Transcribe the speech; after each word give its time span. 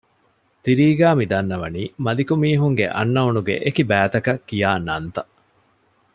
ތިރީގައި 0.63 1.17
މިދަންނަވަނީ 1.19 1.83
މަލިކު 2.05 2.33
މީހުންގެ 2.43 2.85
އަންނައުނުގެ 2.95 3.55
އެކި 3.65 3.83
ބައިތަކަށް 3.89 4.41
ކިޔާ 4.47 4.69
ނަންތައް 4.87 5.31